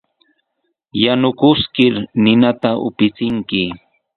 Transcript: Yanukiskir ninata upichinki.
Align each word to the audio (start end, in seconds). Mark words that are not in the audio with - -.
Yanukiskir 1.03 1.93
ninata 2.21 2.71
upichinki. 2.87 3.61